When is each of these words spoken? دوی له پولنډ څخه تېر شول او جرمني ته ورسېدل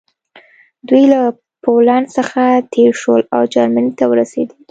دوی 0.87 1.03
له 1.13 1.21
پولنډ 1.63 2.05
څخه 2.17 2.41
تېر 2.73 2.91
شول 3.01 3.21
او 3.35 3.41
جرمني 3.53 3.91
ته 3.99 4.03
ورسېدل 4.07 4.55